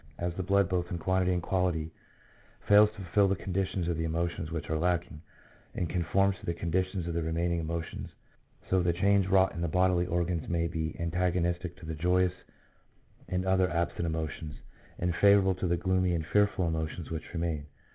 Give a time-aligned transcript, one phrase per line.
[0.17, 1.91] As the blood both in quantity and quality
[2.67, 5.21] fails to fulfil the conditions of the emotions which are lacking,
[5.75, 8.09] and conforms to the conditions of the remaining emotions,
[8.67, 12.33] so the change wrought in the bodily organs may be antagonistic to the joyous
[13.27, 14.55] and other absent emotions,
[14.97, 17.67] and favourable to the gloomy and fearful emotions which remain.